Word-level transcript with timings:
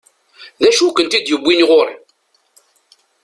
D 0.61 0.63
acu 0.69 0.83
i 0.87 0.91
ken-id-yewwin 0.95 1.65
ɣur-i? 1.69 1.95